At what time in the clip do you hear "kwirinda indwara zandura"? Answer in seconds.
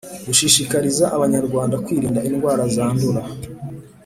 1.85-3.21